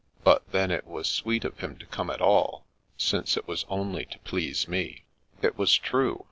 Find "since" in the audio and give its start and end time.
2.97-3.37